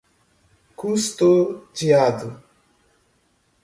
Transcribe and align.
custodiado 0.75 2.41